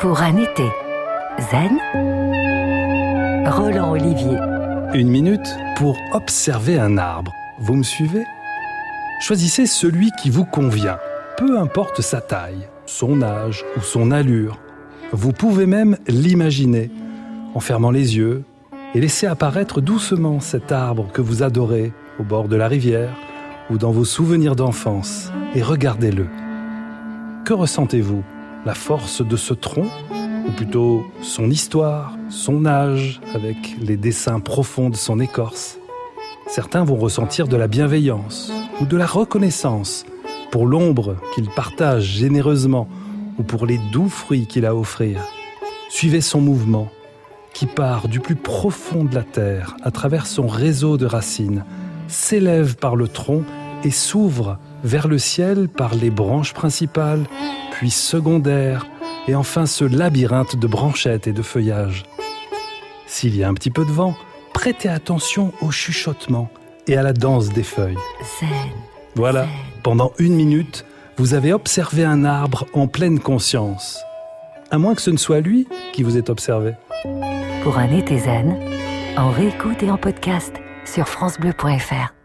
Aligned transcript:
pour 0.00 0.22
un 0.22 0.38
été 0.38 0.64
zen, 1.50 1.78
Roland 3.46 3.90
Olivier. 3.90 4.38
Une 4.94 5.08
minute 5.08 5.58
pour 5.76 5.98
observer 6.12 6.78
un 6.78 6.96
arbre. 6.96 7.30
Vous 7.58 7.74
me 7.74 7.82
suivez? 7.82 8.24
Choisissez 9.20 9.66
celui 9.66 10.10
qui 10.12 10.30
vous 10.30 10.46
convient, 10.46 10.98
peu 11.36 11.58
importe 11.58 12.00
sa 12.00 12.22
taille, 12.22 12.66
son 12.86 13.20
âge 13.20 13.62
ou 13.76 13.82
son 13.82 14.10
allure. 14.10 14.58
Vous 15.12 15.32
pouvez 15.32 15.66
même 15.66 15.98
l'imaginer 16.08 16.90
en 17.54 17.60
fermant 17.60 17.90
les 17.90 18.16
yeux 18.16 18.44
et 18.94 19.00
laisser 19.00 19.26
apparaître 19.26 19.82
doucement 19.82 20.40
cet 20.40 20.72
arbre 20.72 21.08
que 21.12 21.20
vous 21.20 21.42
adorez 21.42 21.92
au 22.18 22.22
bord 22.22 22.48
de 22.48 22.56
la 22.56 22.68
rivière 22.68 23.14
ou 23.68 23.76
dans 23.76 23.90
vos 23.90 24.06
souvenirs 24.06 24.56
d'enfance 24.56 25.30
et 25.54 25.62
regardez-le. 25.62 26.26
Que 27.44 27.52
ressentez-vous? 27.52 28.24
La 28.64 28.74
force 28.74 29.22
de 29.22 29.36
ce 29.36 29.54
tronc 29.54 29.86
ou 30.46 30.52
plutôt 30.52 31.04
son 31.22 31.50
histoire, 31.50 32.16
son 32.28 32.66
âge, 32.66 33.20
avec 33.34 33.56
les 33.80 33.96
dessins 33.96 34.40
profonds 34.40 34.90
de 34.90 34.96
son 34.96 35.20
écorce. 35.20 35.78
Certains 36.46 36.84
vont 36.84 36.96
ressentir 36.96 37.48
de 37.48 37.56
la 37.56 37.68
bienveillance 37.68 38.52
ou 38.80 38.84
de 38.84 38.96
la 38.96 39.06
reconnaissance 39.06 40.04
pour 40.50 40.66
l'ombre 40.66 41.16
qu'il 41.34 41.48
partage 41.48 42.04
généreusement 42.04 42.88
ou 43.38 43.42
pour 43.42 43.66
les 43.66 43.78
doux 43.92 44.08
fruits 44.08 44.46
qu'il 44.46 44.66
a 44.66 44.70
à 44.70 44.74
offrir. 44.74 45.20
Suivez 45.88 46.20
son 46.20 46.40
mouvement 46.40 46.90
qui 47.54 47.66
part 47.66 48.08
du 48.08 48.20
plus 48.20 48.36
profond 48.36 49.04
de 49.04 49.14
la 49.14 49.22
terre 49.22 49.76
à 49.82 49.90
travers 49.90 50.26
son 50.26 50.46
réseau 50.46 50.96
de 50.96 51.06
racines, 51.06 51.64
s'élève 52.08 52.76
par 52.76 52.96
le 52.96 53.08
tronc 53.08 53.42
et 53.84 53.90
s'ouvre 53.90 54.58
vers 54.84 55.08
le 55.08 55.18
ciel 55.18 55.68
par 55.68 55.94
les 55.94 56.10
branches 56.10 56.54
principales, 56.54 57.24
puis 57.80 57.90
secondaires, 57.90 58.86
et 59.26 59.34
enfin 59.34 59.64
ce 59.64 59.86
labyrinthe 59.86 60.54
de 60.54 60.66
branchettes 60.66 61.26
et 61.26 61.32
de 61.32 61.40
feuillages. 61.40 62.04
S'il 63.06 63.34
y 63.34 63.42
a 63.42 63.48
un 63.48 63.54
petit 63.54 63.70
peu 63.70 63.86
de 63.86 63.90
vent, 63.90 64.14
prêtez 64.52 64.90
attention 64.90 65.54
au 65.62 65.70
chuchotement 65.70 66.50
et 66.86 66.98
à 66.98 67.02
la 67.02 67.14
danse 67.14 67.48
des 67.48 67.62
feuilles. 67.62 67.96
Zen. 68.38 68.50
Voilà, 69.14 69.46
pendant 69.82 70.12
une 70.18 70.34
minute, 70.34 70.84
vous 71.16 71.32
avez 71.32 71.54
observé 71.54 72.04
un 72.04 72.26
arbre 72.26 72.66
en 72.74 72.86
pleine 72.86 73.18
conscience. 73.18 73.98
À 74.70 74.76
moins 74.76 74.94
que 74.94 75.00
ce 75.00 75.10
ne 75.10 75.16
soit 75.16 75.40
lui 75.40 75.66
qui 75.94 76.02
vous 76.02 76.18
ait 76.18 76.28
observé. 76.28 76.74
Pour 77.62 77.78
un 77.78 77.96
été 77.96 78.18
zen, 78.18 78.58
en 79.16 79.30
réécoute 79.30 79.82
et 79.82 79.90
en 79.90 79.96
podcast 79.96 80.52
sur 80.84 81.08
FranceBleu.fr. 81.08 82.19